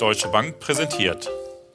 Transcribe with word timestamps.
Deutsche 0.00 0.28
Bank 0.28 0.60
präsentiert 0.60 1.28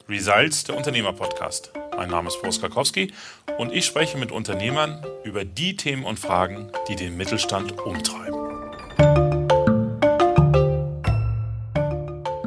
Results, 0.10 0.64
der 0.64 0.76
Unternehmer-Podcast. 0.76 1.72
Mein 1.96 2.10
Name 2.10 2.30
ist 2.30 2.42
Boris 2.42 2.60
Karkowski 2.60 3.14
und 3.60 3.72
ich 3.72 3.86
spreche 3.86 4.18
mit 4.18 4.32
Unternehmern 4.32 5.06
über 5.24 5.46
die 5.46 5.76
Themen 5.76 6.04
und 6.04 6.20
Fragen, 6.20 6.72
die 6.88 6.96
den 6.96 7.18
Mittelstand 7.18 7.74
umtreiben. 7.78 8.34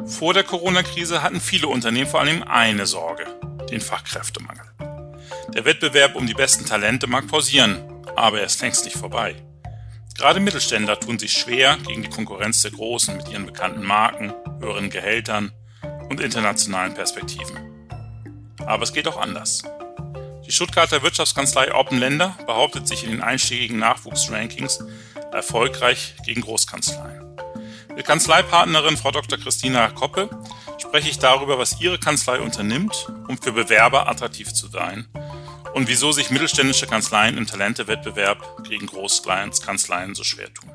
Vor 0.05 0.33
der 0.33 0.43
Corona-Krise 0.43 1.23
hatten 1.23 1.39
viele 1.39 1.69
Unternehmen 1.69 2.09
vor 2.09 2.19
allem 2.19 2.43
eine 2.43 2.85
Sorge, 2.85 3.23
den 3.71 3.79
Fachkräftemangel. 3.79 4.65
Der 5.53 5.63
Wettbewerb 5.63 6.15
um 6.15 6.27
die 6.27 6.33
besten 6.33 6.65
Talente 6.65 7.07
mag 7.07 7.25
pausieren, 7.27 7.81
aber 8.17 8.39
er 8.39 8.47
ist 8.47 8.61
längst 8.61 8.83
nicht 8.83 8.97
vorbei. 8.97 9.33
Gerade 10.17 10.41
Mittelständler 10.41 10.99
tun 10.99 11.17
sich 11.17 11.31
schwer 11.31 11.77
gegen 11.87 12.03
die 12.03 12.09
Konkurrenz 12.09 12.63
der 12.63 12.71
Großen 12.71 13.15
mit 13.15 13.29
ihren 13.29 13.45
bekannten 13.45 13.85
Marken, 13.85 14.33
höheren 14.59 14.89
Gehältern 14.89 15.53
und 16.09 16.19
internationalen 16.19 16.93
Perspektiven. 16.93 17.57
Aber 18.65 18.83
es 18.83 18.93
geht 18.93 19.07
auch 19.07 19.17
anders. 19.17 19.63
Die 20.45 20.51
Stuttgarter 20.51 21.03
Wirtschaftskanzlei 21.03 21.73
Oppenländer 21.73 22.35
behauptet 22.45 22.87
sich 22.87 23.03
in 23.03 23.11
den 23.11 23.21
einschlägigen 23.21 23.77
Nachwuchsrankings 23.77 24.83
erfolgreich 25.31 26.15
gegen 26.25 26.41
Großkanzleien. 26.41 27.23
Mit 27.95 28.05
Kanzleipartnerin 28.05 28.97
Frau 28.97 29.11
Dr. 29.11 29.37
Christina 29.37 29.89
Koppe 29.89 30.29
spreche 30.77 31.09
ich 31.09 31.19
darüber, 31.19 31.59
was 31.59 31.79
ihre 31.79 31.99
Kanzlei 31.99 32.39
unternimmt, 32.39 33.11
um 33.27 33.37
für 33.37 33.51
Bewerber 33.51 34.07
attraktiv 34.07 34.53
zu 34.53 34.67
sein 34.67 35.07
und 35.73 35.87
wieso 35.87 36.11
sich 36.11 36.29
mittelständische 36.29 36.87
Kanzleien 36.87 37.37
im 37.37 37.45
Talentewettbewerb 37.45 38.63
gegen 38.63 38.87
Großkanzleien 38.87 40.15
so 40.15 40.23
schwer 40.23 40.53
tun. 40.53 40.71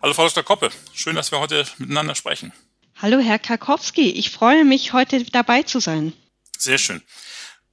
Hallo 0.00 0.14
Frau 0.14 0.28
Dr. 0.28 0.42
Koppe, 0.42 0.70
schön, 0.94 1.16
dass 1.16 1.32
wir 1.32 1.40
heute 1.40 1.66
miteinander 1.78 2.14
sprechen. 2.14 2.52
Hallo 2.98 3.18
Herr 3.18 3.38
Karkowski, 3.38 4.10
ich 4.10 4.30
freue 4.30 4.64
mich, 4.64 4.94
heute 4.94 5.22
dabei 5.24 5.62
zu 5.62 5.80
sein. 5.80 6.14
Sehr 6.56 6.78
schön. 6.78 7.02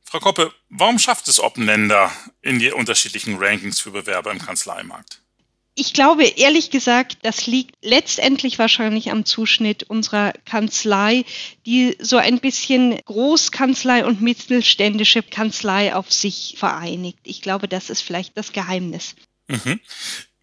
Frau 0.03 0.19
Koppe, 0.19 0.53
warum 0.69 0.99
schafft 0.99 1.29
es 1.29 1.39
Oppenländer 1.39 2.11
in 2.41 2.59
die 2.59 2.71
unterschiedlichen 2.71 3.37
Rankings 3.37 3.79
für 3.79 3.91
Bewerber 3.91 4.31
im 4.31 4.39
Kanzleimarkt? 4.39 5.21
Ich 5.75 5.93
glaube, 5.93 6.25
ehrlich 6.25 6.71
gesagt, 6.71 7.19
das 7.23 7.47
liegt 7.47 7.75
letztendlich 7.81 8.59
wahrscheinlich 8.59 9.11
am 9.11 9.23
Zuschnitt 9.23 9.83
unserer 9.83 10.33
Kanzlei, 10.45 11.23
die 11.65 11.95
so 11.99 12.17
ein 12.17 12.39
bisschen 12.39 12.99
Großkanzlei 13.05 14.05
und 14.05 14.21
mittelständische 14.21 15.23
Kanzlei 15.23 15.95
auf 15.95 16.11
sich 16.11 16.55
vereinigt. 16.59 17.19
Ich 17.23 17.41
glaube, 17.41 17.69
das 17.69 17.89
ist 17.89 18.01
vielleicht 18.01 18.37
das 18.37 18.51
Geheimnis. 18.51 19.15
Mhm. 19.47 19.79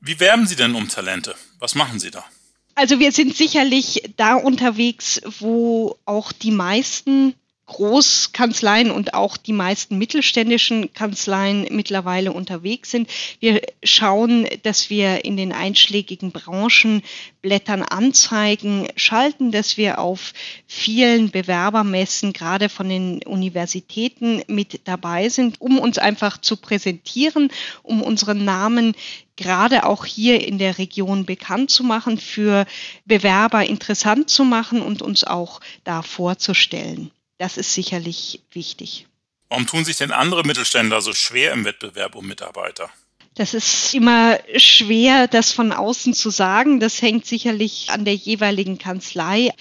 Wie 0.00 0.18
werben 0.18 0.46
Sie 0.46 0.56
denn 0.56 0.74
um 0.74 0.88
Talente? 0.88 1.36
Was 1.58 1.74
machen 1.74 2.00
Sie 2.00 2.10
da? 2.10 2.24
Also 2.74 2.98
wir 2.98 3.12
sind 3.12 3.36
sicherlich 3.36 4.10
da 4.16 4.34
unterwegs, 4.34 5.20
wo 5.40 5.96
auch 6.04 6.32
die 6.32 6.50
meisten 6.50 7.34
Großkanzleien 7.70 8.90
und 8.90 9.14
auch 9.14 9.36
die 9.36 9.52
meisten 9.52 9.96
mittelständischen 9.96 10.92
Kanzleien 10.92 11.68
mittlerweile 11.70 12.32
unterwegs 12.32 12.90
sind. 12.90 13.08
Wir 13.38 13.62
schauen, 13.84 14.48
dass 14.64 14.90
wir 14.90 15.24
in 15.24 15.36
den 15.36 15.52
einschlägigen 15.52 16.32
Branchen 16.32 17.00
Blättern 17.42 17.82
Anzeigen 17.82 18.88
schalten, 18.96 19.52
dass 19.52 19.76
wir 19.76 20.00
auf 20.00 20.32
vielen 20.66 21.30
Bewerbermessen, 21.30 22.32
gerade 22.32 22.68
von 22.68 22.88
den 22.88 23.22
Universitäten, 23.22 24.42
mit 24.48 24.80
dabei 24.88 25.28
sind, 25.28 25.60
um 25.60 25.78
uns 25.78 25.96
einfach 25.96 26.38
zu 26.38 26.56
präsentieren, 26.56 27.52
um 27.84 28.02
unseren 28.02 28.44
Namen 28.44 28.94
gerade 29.36 29.86
auch 29.86 30.04
hier 30.04 30.44
in 30.46 30.58
der 30.58 30.76
Region 30.78 31.24
bekannt 31.24 31.70
zu 31.70 31.84
machen, 31.84 32.18
für 32.18 32.66
Bewerber 33.06 33.64
interessant 33.64 34.28
zu 34.28 34.44
machen 34.44 34.82
und 34.82 35.02
uns 35.02 35.22
auch 35.22 35.60
da 35.84 36.02
vorzustellen. 36.02 37.12
Das 37.40 37.56
ist 37.56 37.72
sicherlich 37.72 38.42
wichtig. 38.52 39.06
Warum 39.48 39.66
tun 39.66 39.86
sich 39.86 39.96
denn 39.96 40.12
andere 40.12 40.42
Mittelständler 40.42 41.00
so 41.00 41.14
schwer 41.14 41.54
im 41.54 41.64
Wettbewerb 41.64 42.14
um 42.14 42.26
Mitarbeiter? 42.26 42.90
Das 43.34 43.54
ist 43.54 43.94
immer 43.94 44.38
schwer, 44.56 45.26
das 45.26 45.50
von 45.50 45.72
außen 45.72 46.12
zu 46.12 46.28
sagen. 46.28 46.80
Das 46.80 47.00
hängt 47.00 47.24
sicherlich 47.24 47.88
an 47.88 48.04
der 48.04 48.14
jeweiligen 48.14 48.76
Kanzlei 48.76 49.54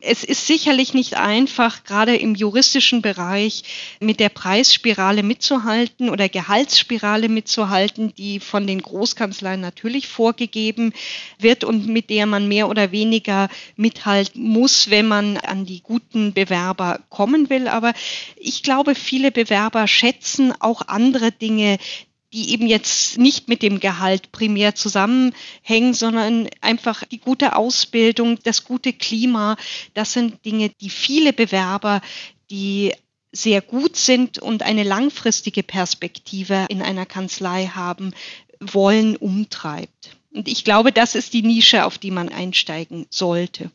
es 0.00 0.24
ist 0.24 0.46
sicherlich 0.46 0.94
nicht 0.94 1.16
einfach, 1.16 1.84
gerade 1.84 2.16
im 2.16 2.34
juristischen 2.34 3.02
Bereich 3.02 3.64
mit 4.00 4.20
der 4.20 4.28
Preisspirale 4.28 5.22
mitzuhalten 5.22 6.10
oder 6.10 6.28
Gehaltsspirale 6.28 7.28
mitzuhalten, 7.28 8.14
die 8.16 8.40
von 8.40 8.66
den 8.66 8.80
Großkanzleien 8.80 9.60
natürlich 9.60 10.08
vorgegeben 10.08 10.92
wird 11.38 11.64
und 11.64 11.86
mit 11.86 12.10
der 12.10 12.26
man 12.26 12.48
mehr 12.48 12.68
oder 12.68 12.92
weniger 12.92 13.48
mithalten 13.76 14.42
muss, 14.42 14.90
wenn 14.90 15.08
man 15.08 15.36
an 15.38 15.64
die 15.64 15.80
guten 15.82 16.32
Bewerber 16.32 17.00
kommen 17.08 17.50
will. 17.50 17.68
Aber 17.68 17.92
ich 18.36 18.62
glaube, 18.62 18.94
viele 18.94 19.32
Bewerber 19.32 19.86
schätzen 19.86 20.52
auch 20.60 20.82
andere 20.86 21.32
Dinge, 21.32 21.78
die 22.32 22.50
eben 22.50 22.66
jetzt 22.66 23.18
nicht 23.18 23.48
mit 23.48 23.62
dem 23.62 23.80
Gehalt 23.80 24.32
primär 24.32 24.74
zusammenhängen, 24.74 25.94
sondern 25.94 26.48
einfach 26.60 27.04
die 27.04 27.18
gute 27.18 27.56
Ausbildung, 27.56 28.38
das 28.42 28.64
gute 28.64 28.92
Klima. 28.92 29.56
Das 29.94 30.12
sind 30.12 30.44
Dinge, 30.44 30.70
die 30.80 30.90
viele 30.90 31.32
Bewerber, 31.32 32.02
die 32.50 32.92
sehr 33.32 33.60
gut 33.60 33.96
sind 33.96 34.38
und 34.38 34.62
eine 34.62 34.82
langfristige 34.82 35.62
Perspektive 35.62 36.66
in 36.68 36.82
einer 36.82 37.06
Kanzlei 37.06 37.66
haben 37.66 38.12
wollen, 38.60 39.16
umtreibt. 39.16 40.16
Und 40.30 40.48
ich 40.48 40.64
glaube, 40.64 40.92
das 40.92 41.14
ist 41.14 41.32
die 41.32 41.42
Nische, 41.42 41.84
auf 41.84 41.98
die 41.98 42.10
man 42.10 42.28
einsteigen 42.28 43.06
sollte. 43.10 43.70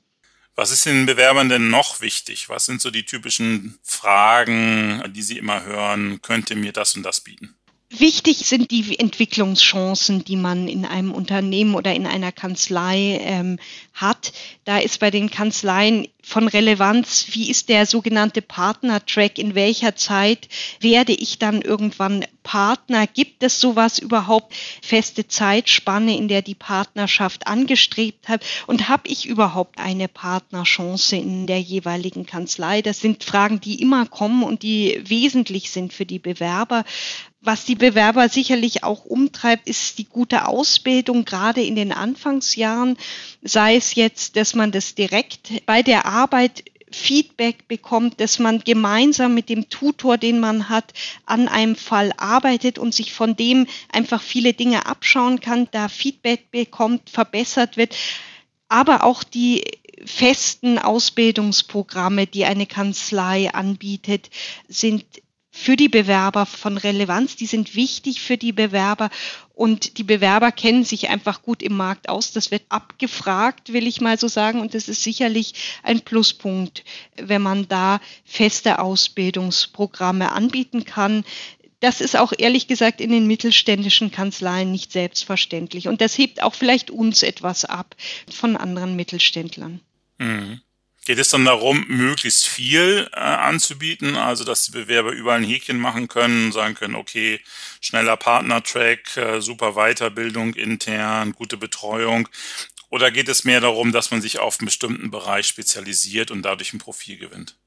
Was 0.56 0.70
ist 0.70 0.86
den 0.86 1.08
Bewerbern 1.08 1.50
denn 1.50 1.70
noch 1.70 2.02
wichtig? 2.02 2.50
Was 2.50 2.66
sind 2.66 2.80
so 2.80 2.92
die 2.92 3.06
typischen 3.06 3.80
Fragen, 3.82 5.04
die 5.16 5.24
sie 5.24 5.40
immer 5.40 5.64
hören? 5.64 6.22
Könnte 6.22 6.56
mir 6.56 6.72
das 6.72 6.96
und 6.96 7.04
das 7.04 7.22
bieten? 7.22 7.56
Wichtig 7.96 8.38
sind 8.48 8.72
die 8.72 8.98
Entwicklungschancen, 8.98 10.26
die 10.26 10.36
man 10.36 10.68
in 10.68 10.84
einem 10.84 11.12
Unternehmen 11.12 11.76
oder 11.76 11.94
in 11.94 12.08
einer 12.08 12.32
Kanzlei 12.32 13.20
ähm, 13.22 13.60
hat. 13.94 14.34
Da 14.66 14.80
ist 14.80 15.00
bei 15.00 15.12
den 15.12 15.30
Kanzleien 15.30 16.08
von 16.24 16.48
Relevanz, 16.48 17.28
wie 17.34 17.52
ist 17.52 17.70
der 17.70 17.86
sogenannte 17.86 18.42
Partner-Track, 18.42 19.38
in 19.38 19.54
welcher 19.54 19.96
Zeit 19.96 20.48
werde 20.80 21.14
ich 21.14 21.38
dann 21.38 21.62
irgendwann 21.62 22.26
Partner? 22.42 23.06
Gibt 23.06 23.44
es 23.44 23.60
sowas 23.60 24.00
überhaupt, 24.00 24.56
feste 24.82 25.28
Zeitspanne, 25.28 26.18
in 26.18 26.28
der 26.28 26.42
die 26.42 26.56
Partnerschaft 26.56 27.46
angestrebt 27.46 28.28
hat? 28.28 28.44
Und 28.66 28.90
habe 28.90 29.08
ich 29.08 29.28
überhaupt 29.28 29.78
eine 29.78 30.08
Partnerchance 30.08 31.16
in 31.16 31.46
der 31.46 31.62
jeweiligen 31.62 32.26
Kanzlei? 32.26 32.82
Das 32.82 33.02
sind 33.02 33.24
Fragen, 33.24 33.60
die 33.60 33.82
immer 33.82 34.08
kommen 34.08 34.42
und 34.42 34.64
die 34.64 35.00
wesentlich 35.06 35.70
sind 35.70 35.94
für 35.94 36.06
die 36.08 36.20
Bewerber. 36.20 36.86
Was 37.46 37.66
die 37.66 37.76
Bewerber 37.76 38.30
sicherlich 38.30 38.86
auch 38.86 39.04
umtreibt, 39.04 39.68
ist 39.68 39.98
die 39.98 40.06
gute 40.06 40.48
Ausbildung, 40.48 41.26
gerade 41.26 41.62
in 41.62 41.76
den 41.76 41.92
Anfangsjahren, 41.92 42.98
sei 43.42 43.76
es 43.76 43.96
jetzt, 43.96 44.38
dass 44.38 44.56
man 44.56 44.72
das 44.72 44.96
direkt 44.96 45.66
bei 45.66 45.84
der 45.84 46.06
Arbeit 46.06 46.64
Feedback 46.90 47.68
bekommt, 47.68 48.22
dass 48.22 48.40
man 48.40 48.60
gemeinsam 48.60 49.34
mit 49.34 49.50
dem 49.50 49.68
Tutor, 49.68 50.18
den 50.18 50.40
man 50.40 50.70
hat, 50.70 50.94
an 51.26 51.50
einem 51.50 51.76
Fall 51.76 52.14
arbeitet 52.16 52.80
und 52.80 52.94
sich 52.94 53.12
von 53.12 53.36
dem 53.36 53.68
einfach 53.92 54.22
viele 54.22 54.54
Dinge 54.54 54.86
abschauen 54.86 55.42
kann, 55.42 55.68
da 55.72 55.90
Feedback 55.90 56.50
bekommt, 56.50 57.10
verbessert 57.10 57.76
wird, 57.76 57.94
aber 58.70 59.04
auch 59.04 59.22
die 59.22 59.66
festen 60.06 60.80
Ausbildungsprogramme, 60.80 62.26
die 62.26 62.46
eine 62.46 62.68
Kanzlei 62.68 63.54
anbietet, 63.54 64.30
sind 64.70 65.04
für 65.56 65.76
die 65.76 65.88
Bewerber 65.88 66.48
von 66.48 66.78
Relevanz, 66.78 67.36
die 67.36 67.46
sind 67.46 67.76
wichtig 67.76 68.22
für 68.22 68.38
die 68.38 68.52
Bewerber 68.52 69.12
und 69.54 70.00
die 70.00 70.04
Bewerber 70.04 70.52
kennen 70.52 70.84
sich 70.84 71.10
einfach 71.10 71.44
gut 71.44 71.62
im 71.62 71.78
Markt 71.78 72.10
aus. 72.10 72.32
Das 72.32 72.50
wird 72.50 72.64
abgefragt, 72.70 73.72
will 73.72 73.86
ich 73.86 74.02
mal 74.02 74.18
so 74.18 74.28
sagen, 74.28 74.62
und 74.62 74.74
das 74.74 74.90
ist 74.90 75.04
sicherlich 75.04 75.54
ein 75.84 76.02
Pluspunkt, 76.02 76.84
wenn 77.18 77.44
man 77.44 77.68
da 77.68 78.02
feste 78.26 78.80
Ausbildungsprogramme 78.80 80.32
anbieten 80.32 80.86
kann. 80.86 81.24
Das 81.82 82.02
ist 82.02 82.18
auch 82.18 82.34
ehrlich 82.36 82.66
gesagt 82.68 83.00
in 83.00 83.12
den 83.12 83.28
mittelständischen 83.28 84.10
Kanzleien 84.10 84.72
nicht 84.72 84.92
selbstverständlich. 84.92 85.88
Und 85.88 86.02
das 86.02 86.18
hebt 86.18 86.42
auch 86.42 86.56
vielleicht 86.56 86.90
uns 86.90 87.22
etwas 87.22 87.64
ab 87.64 87.96
von 88.28 88.58
anderen 88.58 88.96
Mittelständlern. 88.96 89.82
Mhm. 90.18 90.62
Geht 91.06 91.20
es 91.20 91.30
dann 91.30 91.44
darum, 91.44 91.86
möglichst 91.90 92.46
viel 92.48 93.10
äh, 93.12 93.18
anzubieten, 93.20 94.16
also 94.16 94.46
dass 94.46 94.64
die 94.64 94.72
Bewerber 94.72 95.12
überall 95.12 95.40
ein 95.40 95.44
Häkchen 95.44 95.78
machen 95.78 96.08
können, 96.08 96.54
sagen 96.54 96.76
können, 96.76 96.96
okay, 96.96 97.42
schneller 97.82 98.16
Partnertrack, 98.16 99.18
äh, 99.18 99.42
super 99.42 99.74
Weiterbildung 99.74 100.54
intern, 100.54 101.34
gute 101.34 101.58
Betreuung? 101.58 102.30
Oder 102.90 103.12
geht 103.12 103.28
es 103.28 103.44
mehr 103.44 103.60
darum, 103.60 103.92
dass 103.92 104.12
man 104.12 104.22
sich 104.22 104.40
auf 104.40 104.60
einen 104.60 104.68
bestimmten 104.68 105.12
Bereich 105.12 105.48
spezialisiert 105.48 106.32
und 106.32 106.44
dadurch 106.44 106.74
ein 106.74 106.80
Profil 106.80 107.18
gewinnt? 107.18 107.58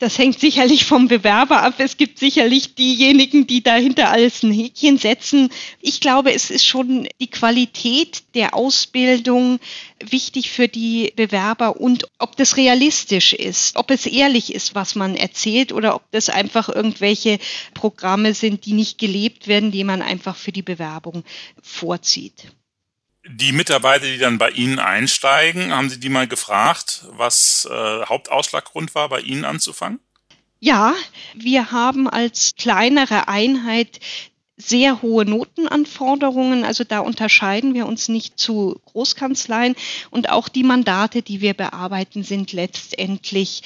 Das 0.00 0.16
hängt 0.16 0.40
sicherlich 0.40 0.86
vom 0.86 1.08
Bewerber 1.08 1.62
ab. 1.62 1.74
Es 1.76 1.98
gibt 1.98 2.18
sicherlich 2.18 2.74
diejenigen, 2.74 3.46
die 3.46 3.62
dahinter 3.62 4.08
alles 4.10 4.42
ein 4.42 4.50
Häkchen 4.50 4.96
setzen. 4.96 5.50
Ich 5.82 6.00
glaube, 6.00 6.32
es 6.32 6.50
ist 6.50 6.64
schon 6.64 7.06
die 7.20 7.26
Qualität 7.26 8.22
der 8.34 8.54
Ausbildung 8.54 9.60
wichtig 10.02 10.50
für 10.50 10.68
die 10.68 11.12
Bewerber 11.14 11.78
und 11.78 12.08
ob 12.18 12.34
das 12.36 12.56
realistisch 12.56 13.34
ist, 13.34 13.76
ob 13.76 13.90
es 13.90 14.06
ehrlich 14.06 14.54
ist, 14.54 14.74
was 14.74 14.94
man 14.94 15.16
erzählt 15.16 15.70
oder 15.70 15.94
ob 15.94 16.10
das 16.12 16.30
einfach 16.30 16.70
irgendwelche 16.70 17.38
Programme 17.74 18.32
sind, 18.32 18.64
die 18.64 18.72
nicht 18.72 18.96
gelebt 18.96 19.48
werden, 19.48 19.70
die 19.70 19.84
man 19.84 20.00
einfach 20.00 20.34
für 20.34 20.50
die 20.50 20.62
Bewerbung 20.62 21.24
vorzieht. 21.60 22.46
Die 23.32 23.52
Mitarbeiter, 23.52 24.06
die 24.06 24.18
dann 24.18 24.38
bei 24.38 24.50
Ihnen 24.50 24.78
einsteigen, 24.78 25.72
haben 25.72 25.88
Sie 25.88 26.00
die 26.00 26.08
mal 26.08 26.26
gefragt, 26.26 27.04
was 27.10 27.68
äh, 27.70 28.04
Hauptausschlaggrund 28.04 28.94
war, 28.94 29.08
bei 29.08 29.20
Ihnen 29.20 29.44
anzufangen? 29.44 30.00
Ja, 30.58 30.94
wir 31.34 31.70
haben 31.72 32.08
als 32.08 32.54
kleinere 32.56 33.28
Einheit 33.28 34.00
sehr 34.56 35.00
hohe 35.00 35.24
Notenanforderungen. 35.24 36.64
Also 36.64 36.84
da 36.84 37.00
unterscheiden 37.00 37.74
wir 37.74 37.86
uns 37.86 38.08
nicht 38.08 38.38
zu 38.38 38.80
Großkanzleien. 38.86 39.74
Und 40.10 40.28
auch 40.28 40.48
die 40.48 40.64
Mandate, 40.64 41.22
die 41.22 41.40
wir 41.40 41.54
bearbeiten, 41.54 42.22
sind 42.22 42.52
letztendlich 42.52 43.62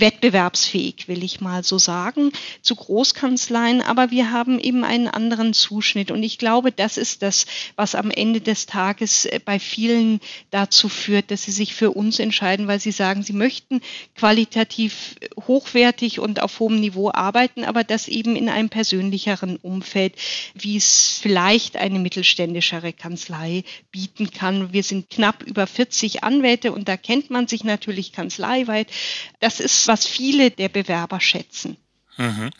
wettbewerbsfähig, 0.00 1.08
will 1.08 1.22
ich 1.24 1.40
mal 1.40 1.64
so 1.64 1.78
sagen, 1.78 2.32
zu 2.62 2.76
Großkanzleien, 2.76 3.82
aber 3.82 4.10
wir 4.10 4.30
haben 4.30 4.58
eben 4.58 4.84
einen 4.84 5.08
anderen 5.08 5.52
Zuschnitt. 5.52 6.10
Und 6.10 6.22
ich 6.22 6.38
glaube, 6.38 6.72
das 6.72 6.96
ist 6.96 7.22
das, 7.22 7.46
was 7.76 7.94
am 7.94 8.10
Ende 8.10 8.40
des 8.40 8.66
Tages 8.66 9.24
äh, 9.24 9.40
bei 9.44 9.58
vielen 9.58 10.20
dazu 10.50 10.88
führt, 10.88 11.30
dass 11.30 11.44
sie 11.44 11.52
sich 11.52 11.74
für 11.74 11.90
uns 11.90 12.18
entscheiden, 12.18 12.66
weil 12.68 12.80
sie 12.80 12.92
sagen, 12.92 13.22
sie 13.22 13.32
möchten 13.32 13.80
qualitativ 14.14 15.16
hochwertig 15.46 16.20
und 16.20 16.40
auf 16.42 16.60
hohem 16.60 16.80
Niveau 16.80 17.10
arbeiten, 17.12 17.64
aber 17.64 17.84
das 17.84 18.08
eben 18.08 18.36
in 18.36 18.48
einem 18.48 18.68
persönlicheren 18.68 19.56
Umfeld, 19.56 20.14
wie 20.54 20.76
es 20.76 21.18
vielleicht 21.20 21.76
eine 21.76 21.98
mittelständischere 21.98 22.92
Kanzlei 22.92 23.64
bieten 23.90 24.30
kann. 24.30 24.72
Wir 24.72 24.82
sind 24.82 25.10
knapp 25.10 25.42
über 25.42 25.66
40 25.66 26.24
Anwälte 26.24 26.72
und 26.72 26.88
da 26.88 26.96
kennt 26.96 27.30
man 27.30 27.46
sich 27.46 27.64
natürlich 27.64 28.12
kanzleiweit. 28.12 28.88
Das 29.40 29.60
ist 29.60 29.85
was 29.86 30.06
viele 30.06 30.50
der 30.50 30.68
Bewerber 30.68 31.20
schätzen. 31.20 31.76
Mhm. 32.18 32.50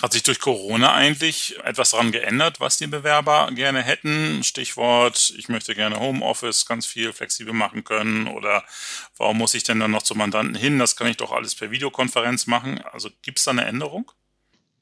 Hat 0.00 0.12
sich 0.12 0.22
durch 0.22 0.38
Corona 0.38 0.94
eigentlich 0.94 1.58
etwas 1.64 1.90
daran 1.90 2.12
geändert, 2.12 2.60
was 2.60 2.78
die 2.78 2.86
Bewerber 2.86 3.50
gerne 3.52 3.82
hätten? 3.82 4.44
Stichwort, 4.44 5.34
ich 5.36 5.48
möchte 5.48 5.74
gerne 5.74 5.98
Homeoffice 5.98 6.64
ganz 6.64 6.86
viel 6.86 7.12
flexibel 7.12 7.52
machen 7.52 7.82
können 7.82 8.28
oder 8.28 8.64
warum 9.16 9.38
muss 9.38 9.54
ich 9.54 9.64
denn 9.64 9.80
dann 9.80 9.90
noch 9.90 10.02
zum 10.02 10.18
Mandanten 10.18 10.54
hin? 10.54 10.78
Das 10.78 10.94
kann 10.94 11.08
ich 11.08 11.16
doch 11.16 11.32
alles 11.32 11.54
per 11.56 11.70
Videokonferenz 11.70 12.46
machen. 12.46 12.80
Also 12.92 13.10
gibt 13.22 13.38
es 13.38 13.44
da 13.44 13.50
eine 13.50 13.64
Änderung? 13.64 14.12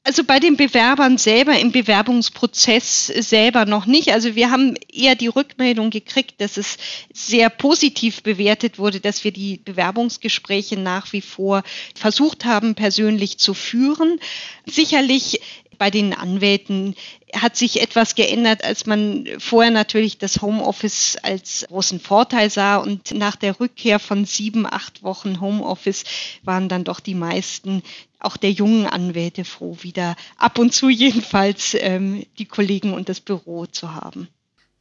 Also 0.09 0.23
bei 0.23 0.39
den 0.39 0.57
Bewerbern 0.57 1.19
selber 1.19 1.59
im 1.59 1.71
Bewerbungsprozess 1.71 3.05
selber 3.05 3.65
noch 3.65 3.85
nicht. 3.85 4.11
Also 4.11 4.33
wir 4.33 4.49
haben 4.49 4.73
eher 4.91 5.13
die 5.13 5.27
Rückmeldung 5.27 5.91
gekriegt, 5.91 6.41
dass 6.41 6.57
es 6.57 6.77
sehr 7.13 7.51
positiv 7.51 8.23
bewertet 8.23 8.79
wurde, 8.79 9.01
dass 9.01 9.23
wir 9.23 9.31
die 9.31 9.57
Bewerbungsgespräche 9.57 10.79
nach 10.79 11.13
wie 11.13 11.21
vor 11.21 11.61
versucht 11.93 12.43
haben, 12.45 12.73
persönlich 12.73 13.37
zu 13.37 13.53
führen. 13.53 14.19
Sicherlich 14.65 15.41
bei 15.77 15.91
den 15.91 16.15
Anwälten 16.15 16.95
hat 17.33 17.55
sich 17.55 17.79
etwas 17.79 18.15
geändert, 18.15 18.63
als 18.63 18.87
man 18.87 19.27
vorher 19.37 19.71
natürlich 19.71 20.17
das 20.17 20.41
Homeoffice 20.41 21.17
als 21.21 21.65
großen 21.67 21.99
Vorteil 21.99 22.49
sah 22.49 22.77
und 22.77 23.11
nach 23.13 23.35
der 23.35 23.59
Rückkehr 23.59 23.99
von 23.99 24.25
sieben, 24.25 24.65
acht 24.65 25.03
Wochen 25.03 25.39
Homeoffice 25.39 26.03
waren 26.43 26.67
dann 26.67 26.83
doch 26.83 26.99
die 26.99 27.13
meisten 27.13 27.83
auch 28.19 28.37
der 28.37 28.51
jungen 28.51 28.85
Anwälte 28.85 29.45
froh, 29.45 29.77
wieder 29.81 30.15
ab 30.37 30.59
und 30.59 30.73
zu 30.73 30.89
jedenfalls 30.89 31.75
ähm, 31.79 32.25
die 32.37 32.45
Kollegen 32.45 32.93
und 32.93 33.09
das 33.09 33.19
Büro 33.19 33.65
zu 33.65 33.93
haben. 33.93 34.27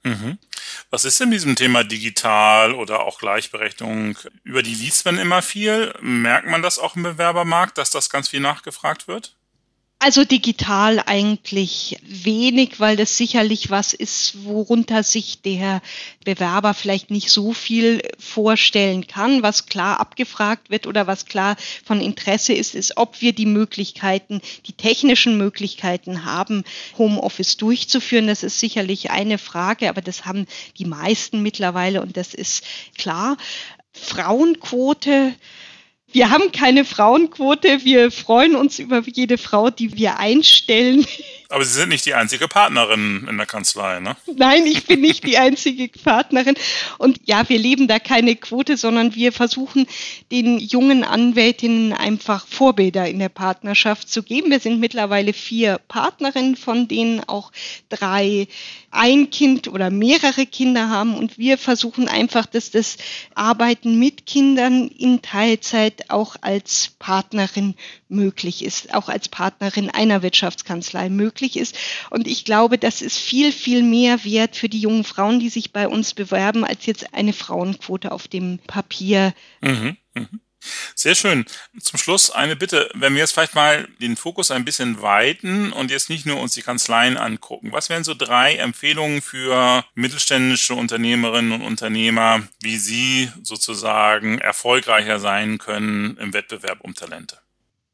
Mhm. 0.02 0.38
Was 0.90 1.04
ist 1.04 1.20
in 1.20 1.30
diesem 1.30 1.56
Thema 1.56 1.84
digital 1.84 2.72
oder 2.72 3.00
auch 3.00 3.18
Gleichberechtigung? 3.18 4.16
Über 4.44 4.62
die 4.62 4.74
liest 4.74 5.04
man 5.04 5.18
immer 5.18 5.42
viel. 5.42 5.94
Merkt 6.00 6.48
man 6.48 6.62
das 6.62 6.78
auch 6.78 6.96
im 6.96 7.02
Bewerbermarkt, 7.02 7.78
dass 7.78 7.90
das 7.90 8.10
ganz 8.10 8.28
viel 8.28 8.40
nachgefragt 8.40 9.08
wird? 9.08 9.34
Also 10.00 10.24
digital 10.24 11.02
eigentlich 11.06 11.98
wenig, 12.02 12.78
weil 12.78 12.96
das 12.96 13.16
sicherlich 13.16 13.70
was 13.70 13.92
ist, 13.94 14.44
worunter 14.44 15.02
sich 15.02 15.42
der 15.42 15.82
Bewerber 16.24 16.72
vielleicht 16.72 17.10
nicht 17.10 17.32
so 17.32 17.52
viel 17.52 18.00
vorstellen 18.16 19.08
kann. 19.08 19.42
Was 19.42 19.66
klar 19.66 19.98
abgefragt 19.98 20.70
wird 20.70 20.86
oder 20.86 21.08
was 21.08 21.26
klar 21.26 21.56
von 21.84 22.00
Interesse 22.00 22.52
ist, 22.52 22.76
ist, 22.76 22.96
ob 22.96 23.20
wir 23.20 23.32
die 23.32 23.46
Möglichkeiten, 23.46 24.40
die 24.66 24.72
technischen 24.72 25.36
Möglichkeiten 25.36 26.24
haben, 26.24 26.62
Homeoffice 26.96 27.56
durchzuführen. 27.56 28.28
Das 28.28 28.44
ist 28.44 28.60
sicherlich 28.60 29.10
eine 29.10 29.36
Frage, 29.36 29.88
aber 29.88 30.00
das 30.00 30.24
haben 30.24 30.46
die 30.78 30.84
meisten 30.84 31.42
mittlerweile 31.42 32.02
und 32.02 32.16
das 32.16 32.34
ist 32.34 32.62
klar. 32.96 33.36
Frauenquote 33.92 35.34
wir 36.12 36.30
haben 36.30 36.52
keine 36.52 36.84
Frauenquote. 36.84 37.84
Wir 37.84 38.10
freuen 38.10 38.56
uns 38.56 38.78
über 38.78 39.02
jede 39.06 39.38
Frau, 39.38 39.70
die 39.70 39.96
wir 39.96 40.18
einstellen. 40.18 41.06
Aber 41.50 41.64
Sie 41.64 41.72
sind 41.72 41.88
nicht 41.88 42.04
die 42.04 42.12
einzige 42.12 42.46
Partnerin 42.46 43.26
in 43.28 43.38
der 43.38 43.46
Kanzlei, 43.46 44.00
ne? 44.00 44.16
Nein, 44.36 44.66
ich 44.66 44.84
bin 44.84 45.00
nicht 45.00 45.26
die 45.26 45.38
einzige 45.38 45.88
Partnerin. 45.88 46.54
Und 46.98 47.20
ja, 47.24 47.48
wir 47.48 47.58
leben 47.58 47.88
da 47.88 47.98
keine 47.98 48.36
Quote, 48.36 48.76
sondern 48.76 49.14
wir 49.14 49.32
versuchen 49.32 49.86
den 50.30 50.58
jungen 50.58 51.04
Anwältinnen 51.04 51.94
einfach 51.94 52.46
Vorbilder 52.46 53.08
in 53.08 53.18
der 53.18 53.30
Partnerschaft 53.30 54.10
zu 54.10 54.22
geben. 54.22 54.50
Wir 54.50 54.60
sind 54.60 54.78
mittlerweile 54.78 55.32
vier 55.32 55.80
Partnerinnen, 55.88 56.54
von 56.54 56.86
denen 56.86 57.24
auch 57.26 57.50
drei 57.88 58.46
ein 58.90 59.30
Kind 59.30 59.68
oder 59.68 59.90
mehrere 59.90 60.44
Kinder 60.44 60.90
haben. 60.90 61.16
Und 61.16 61.38
wir 61.38 61.56
versuchen 61.56 62.08
einfach, 62.08 62.44
dass 62.44 62.70
das 62.70 62.98
Arbeiten 63.34 63.98
mit 63.98 64.26
Kindern 64.26 64.88
in 64.88 65.22
Teilzeit 65.22 66.10
auch 66.10 66.36
als 66.42 66.90
Partnerin 66.98 67.74
möglich 68.08 68.64
ist, 68.64 68.94
auch 68.94 69.08
als 69.08 69.28
Partnerin 69.28 69.90
einer 69.90 70.22
Wirtschaftskanzlei 70.22 71.08
möglich 71.08 71.37
ist. 71.56 71.76
Und 72.10 72.26
ich 72.26 72.44
glaube, 72.44 72.78
das 72.78 73.02
ist 73.02 73.18
viel, 73.18 73.52
viel 73.52 73.82
mehr 73.82 74.24
wert 74.24 74.56
für 74.56 74.68
die 74.68 74.80
jungen 74.80 75.04
Frauen, 75.04 75.40
die 75.40 75.48
sich 75.48 75.72
bei 75.72 75.88
uns 75.88 76.14
bewerben, 76.14 76.64
als 76.64 76.86
jetzt 76.86 77.14
eine 77.14 77.32
Frauenquote 77.32 78.12
auf 78.12 78.28
dem 78.28 78.58
Papier. 78.66 79.34
Mhm, 79.60 79.96
mh. 80.14 80.28
Sehr 80.94 81.14
schön. 81.14 81.46
Zum 81.80 81.98
Schluss 81.98 82.30
eine 82.30 82.56
Bitte, 82.56 82.90
wenn 82.94 83.14
wir 83.14 83.20
jetzt 83.20 83.32
vielleicht 83.32 83.54
mal 83.54 83.88
den 84.00 84.16
Fokus 84.16 84.50
ein 84.50 84.64
bisschen 84.64 85.00
weiten 85.00 85.72
und 85.72 85.90
jetzt 85.90 86.10
nicht 86.10 86.26
nur 86.26 86.40
uns 86.40 86.54
die 86.54 86.62
Kanzleien 86.62 87.16
angucken. 87.16 87.72
Was 87.72 87.88
wären 87.88 88.04
so 88.04 88.14
drei 88.14 88.56
Empfehlungen 88.56 89.22
für 89.22 89.84
mittelständische 89.94 90.74
Unternehmerinnen 90.74 91.52
und 91.52 91.62
Unternehmer, 91.62 92.42
wie 92.60 92.76
sie 92.76 93.30
sozusagen 93.42 94.38
erfolgreicher 94.38 95.20
sein 95.20 95.58
können 95.58 96.16
im 96.16 96.32
Wettbewerb 96.32 96.80
um 96.80 96.94
Talente? 96.94 97.38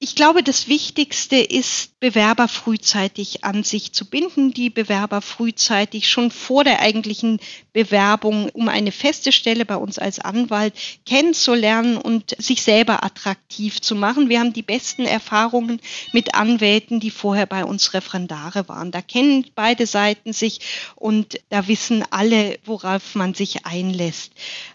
Ich 0.04 0.14
glaube, 0.14 0.42
das 0.42 0.68
Wichtigste 0.68 1.36
ist, 1.36 1.98
Bewerber 1.98 2.46
frühzeitig 2.46 3.44
an 3.44 3.64
sich 3.64 3.94
zu 3.94 4.04
binden, 4.04 4.52
die 4.52 4.68
Bewerber 4.68 5.22
frühzeitig 5.22 6.10
schon 6.10 6.30
vor 6.30 6.62
der 6.62 6.80
eigentlichen 6.80 7.40
Bewerbung 7.72 8.50
um 8.50 8.68
eine 8.68 8.92
feste 8.92 9.32
Stelle 9.32 9.64
bei 9.64 9.76
uns 9.76 9.98
als 9.98 10.18
Anwalt 10.18 10.74
kennenzulernen 11.06 11.96
und 11.96 12.36
sich 12.38 12.60
selber 12.60 13.02
attraktiv 13.02 13.80
zu 13.80 13.94
machen. 13.94 14.28
Wir 14.28 14.40
haben 14.40 14.52
die 14.52 14.60
besten 14.60 15.06
Erfahrungen 15.06 15.80
mit 16.12 16.34
Anwälten, 16.34 17.00
die 17.00 17.10
vorher 17.10 17.46
bei 17.46 17.64
uns 17.64 17.94
Referendare 17.94 18.68
waren. 18.68 18.90
Da 18.90 19.00
kennen 19.00 19.46
beide 19.54 19.86
Seiten 19.86 20.34
sich 20.34 20.60
und 20.96 21.40
da 21.48 21.66
wissen 21.66 22.04
alle, 22.10 22.58
worauf 22.66 23.14
man 23.14 23.32
sich 23.32 23.64
einlässt. 23.64 24.32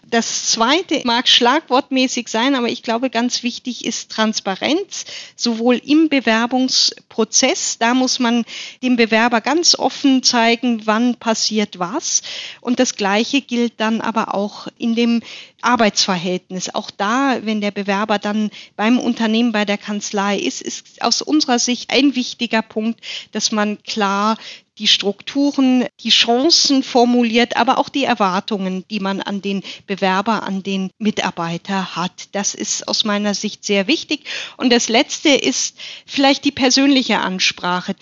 Das 0.08 0.50
zweite 0.50 1.02
mag 1.04 1.28
schlagwortmäßig 1.28 2.26
sein, 2.26 2.56
aber 2.56 2.68
ich 2.68 2.82
glaube, 2.82 3.08
ganz 3.08 3.44
wichtig 3.44 3.84
ist 3.84 4.10
Transparenz 4.10 5.04
sowohl 5.36 5.76
im 5.76 6.08
Bewerbungsprozess, 6.08 7.78
da 7.78 7.94
muss 7.94 8.18
man 8.18 8.44
dem 8.82 8.96
Bewerber 8.96 9.40
ganz 9.40 9.74
offen 9.74 10.22
zeigen, 10.22 10.86
wann 10.86 11.16
passiert 11.16 11.78
was. 11.78 12.22
Und 12.60 12.78
das 12.78 12.96
Gleiche 12.96 13.40
gilt 13.40 13.74
dann 13.78 14.00
aber 14.00 14.34
auch 14.34 14.68
in 14.78 14.94
dem 14.94 15.22
Arbeitsverhältnis. 15.62 16.74
Auch 16.74 16.90
da, 16.90 17.38
wenn 17.42 17.60
der 17.60 17.70
Bewerber 17.70 18.18
dann 18.18 18.50
beim 18.76 18.98
Unternehmen, 18.98 19.52
bei 19.52 19.64
der 19.64 19.78
Kanzlei 19.78 20.38
ist, 20.38 20.62
ist 20.62 21.02
aus 21.02 21.22
unserer 21.22 21.58
Sicht 21.58 21.90
ein 21.90 22.14
wichtiger 22.14 22.62
Punkt, 22.62 23.00
dass 23.32 23.52
man 23.52 23.82
klar 23.82 24.36
die 24.80 24.88
Strukturen, 24.88 25.84
die 26.00 26.08
Chancen 26.08 26.82
formuliert, 26.82 27.56
aber 27.56 27.76
auch 27.76 27.90
die 27.90 28.04
Erwartungen, 28.04 28.84
die 28.90 28.98
man 28.98 29.20
an 29.20 29.42
den 29.42 29.62
Bewerber, 29.86 30.42
an 30.42 30.62
den 30.62 30.90
Mitarbeiter 30.98 31.94
hat. 31.96 32.30
Das 32.32 32.54
ist 32.54 32.88
aus 32.88 33.04
meiner 33.04 33.34
Sicht 33.34 33.64
sehr 33.64 33.86
wichtig. 33.86 34.24
Und 34.56 34.72
das 34.72 34.88
Letzte 34.88 35.28
ist 35.28 35.76
vielleicht 36.06 36.46
die 36.46 36.50
persönliche 36.50 37.20
Ansprache 37.20 37.94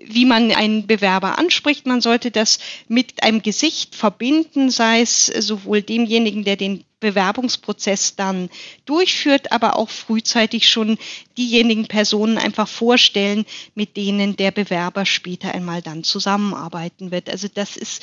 wie 0.00 0.26
man 0.26 0.52
einen 0.52 0.86
Bewerber 0.86 1.38
anspricht. 1.38 1.86
Man 1.86 2.00
sollte 2.00 2.30
das 2.30 2.60
mit 2.86 3.22
einem 3.24 3.42
Gesicht 3.42 3.96
verbinden, 3.96 4.70
sei 4.70 5.00
es 5.00 5.26
sowohl 5.26 5.82
demjenigen, 5.82 6.44
der 6.44 6.54
den 6.54 6.84
Bewerbungsprozess 7.00 8.16
dann 8.16 8.50
durchführt, 8.84 9.52
aber 9.52 9.76
auch 9.76 9.90
frühzeitig 9.90 10.68
schon 10.68 10.98
diejenigen 11.36 11.86
Personen 11.86 12.38
einfach 12.38 12.68
vorstellen, 12.68 13.44
mit 13.74 13.96
denen 13.96 14.36
der 14.36 14.50
Bewerber 14.50 15.06
später 15.06 15.54
einmal 15.54 15.82
dann 15.82 16.04
zusammenarbeiten 16.04 17.10
wird. 17.10 17.28
Also 17.28 17.48
das 17.52 17.76
ist 17.76 18.02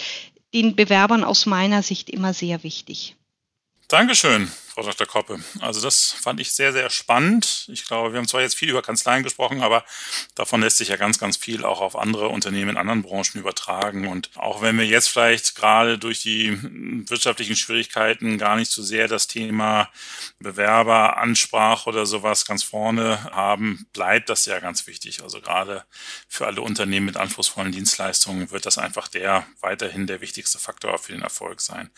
den 0.53 0.75
Bewerbern 0.75 1.23
aus 1.23 1.45
meiner 1.45 1.83
Sicht 1.83 2.09
immer 2.09 2.33
sehr 2.33 2.63
wichtig. 2.63 3.15
Dankeschön, 3.87 4.51
Frau 4.67 4.81
Dr. 4.81 5.05
Koppe. 5.05 5.39
Also 5.59 5.79
das 5.79 6.11
fand 6.11 6.39
ich 6.39 6.53
sehr, 6.53 6.73
sehr 6.73 6.89
spannend. 6.89 7.67
Ich 7.71 7.85
glaube, 7.85 8.11
wir 8.11 8.17
haben 8.17 8.27
zwar 8.27 8.41
jetzt 8.41 8.55
viel 8.55 8.71
über 8.71 8.81
Kanzleien 8.81 9.21
gesprochen, 9.21 9.61
aber 9.61 9.85
davon 10.33 10.61
lässt 10.61 10.77
sich 10.77 10.87
ja 10.87 10.95
ganz, 10.95 11.19
ganz 11.19 11.37
viel 11.37 11.63
auch 11.63 11.81
auf 11.81 11.95
andere 11.95 12.29
Unternehmen 12.29 12.71
in 12.71 12.77
anderen 12.77 13.03
Branchen 13.03 13.39
übertragen. 13.39 14.07
Und 14.07 14.31
auch 14.37 14.63
wenn 14.63 14.79
wir 14.79 14.87
jetzt 14.87 15.09
vielleicht 15.09 15.53
gerade 15.53 15.99
durch 15.99 16.19
die 16.19 16.57
wirtschaftlichen 17.07 17.55
Schwierigkeiten 17.55 18.39
gar 18.39 18.55
nicht 18.55 18.71
so 18.71 18.81
sehr 18.81 19.07
das 19.07 19.27
Thema 19.27 19.87
Bewerberansprache 20.39 21.87
oder 21.87 22.07
sowas 22.07 22.45
ganz 22.45 22.63
vorne 22.63 23.23
haben, 23.25 23.85
bleibt 23.93 24.29
das 24.29 24.47
ja 24.47 24.59
ganz 24.59 24.87
wichtig. 24.87 25.21
Also 25.21 25.41
gerade 25.41 25.85
für 26.27 26.47
alle 26.47 26.61
Unternehmen 26.61 27.05
mit 27.05 27.17
anspruchsvollen 27.17 27.71
Dienstleistungen 27.71 28.49
wird 28.49 28.65
das 28.65 28.79
einfach 28.79 29.09
der 29.09 29.45
weiterhin 29.61 30.07
der 30.07 30.21
wichtigste 30.21 30.57
Faktor 30.57 30.97
für 30.97 31.11
den 31.11 31.21
Erfolg 31.21 31.61
sein. 31.61 31.91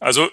Also 0.00 0.28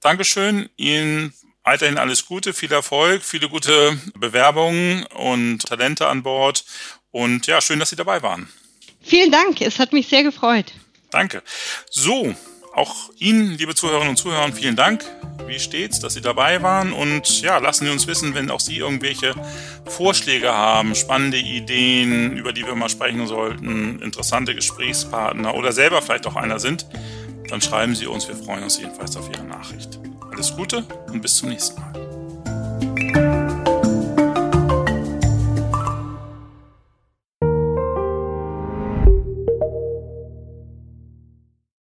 Dankeschön. 0.00 0.68
Ihnen 0.76 1.34
weiterhin 1.62 1.98
alles 1.98 2.26
Gute, 2.26 2.54
viel 2.54 2.72
Erfolg, 2.72 3.22
viele 3.22 3.48
gute 3.48 3.98
Bewerbungen 4.14 5.04
und 5.06 5.66
Talente 5.66 6.08
an 6.08 6.22
Bord. 6.22 6.64
Und 7.10 7.46
ja, 7.46 7.60
schön, 7.60 7.78
dass 7.78 7.90
Sie 7.90 7.96
dabei 7.96 8.22
waren. 8.22 8.48
Vielen 9.02 9.30
Dank. 9.30 9.60
Es 9.60 9.78
hat 9.78 9.92
mich 9.92 10.08
sehr 10.08 10.22
gefreut. 10.22 10.72
Danke. 11.10 11.42
So, 11.90 12.34
auch 12.74 13.10
Ihnen, 13.18 13.58
liebe 13.58 13.74
Zuhörerinnen 13.74 14.10
und 14.10 14.16
Zuhörer, 14.16 14.50
vielen 14.52 14.76
Dank. 14.76 15.04
Wie 15.46 15.58
steht's, 15.58 16.00
dass 16.00 16.14
Sie 16.14 16.20
dabei 16.20 16.62
waren? 16.62 16.92
Und 16.92 17.42
ja, 17.42 17.58
lassen 17.58 17.86
Sie 17.86 17.90
uns 17.90 18.06
wissen, 18.06 18.34
wenn 18.34 18.50
auch 18.50 18.60
Sie 18.60 18.76
irgendwelche 18.76 19.34
Vorschläge 19.86 20.52
haben, 20.52 20.94
spannende 20.94 21.38
Ideen, 21.38 22.36
über 22.36 22.52
die 22.52 22.64
wir 22.64 22.74
mal 22.74 22.88
sprechen 22.88 23.26
sollten, 23.26 24.00
interessante 24.00 24.54
Gesprächspartner 24.54 25.54
oder 25.54 25.72
selber 25.72 26.00
vielleicht 26.00 26.26
auch 26.26 26.36
einer 26.36 26.60
sind 26.60 26.86
dann 27.50 27.60
schreiben 27.60 27.94
Sie 27.94 28.06
uns. 28.06 28.28
Wir 28.28 28.36
freuen 28.36 28.62
uns 28.62 28.78
jedenfalls 28.78 29.16
auf 29.16 29.28
Ihre 29.28 29.44
Nachricht. 29.44 29.98
Alles 30.32 30.54
Gute 30.54 30.84
und 31.08 31.20
bis 31.20 31.36
zum 31.36 31.48
nächsten 31.48 31.80
Mal. 31.80 32.19